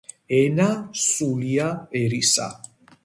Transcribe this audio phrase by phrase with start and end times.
[0.37, 0.69] ენა,
[1.07, 1.67] სულია
[2.01, 2.49] ერისა